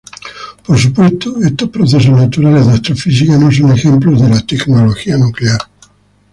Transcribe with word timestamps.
Por 0.65 0.79
supuesto, 0.79 1.37
estos 1.43 1.69
procesos 1.69 2.17
naturales 2.19 2.65
de 2.65 2.73
astrofísica 2.73 3.37
no 3.37 3.51
son 3.51 3.69
ejemplos 3.71 4.19
de 4.19 4.29
la 4.29 4.39
"tecnología" 4.41 5.15
nuclear. 5.15 5.59